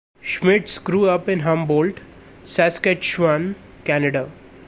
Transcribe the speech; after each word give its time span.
Schmidtz 0.23 0.79
grew 0.79 1.07
up 1.07 1.29
in 1.29 1.41
Humboldt, 1.41 1.99
Saskatchewan, 2.43 3.55
Canada. 3.83 4.31